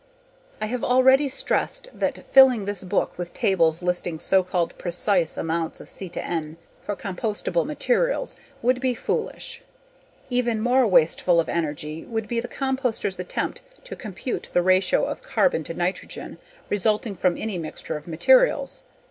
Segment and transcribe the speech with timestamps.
[0.59, 5.79] I have already stressed that filling this book with tables listing so called precise amounts
[5.79, 9.61] of C/N for compostable materials would be foolish.
[10.31, 15.21] Even more wasteful of energy would be the composter's attempt to compute the ratio of
[15.21, 18.81] carbon to nitrogen resulting from any mixture of materials.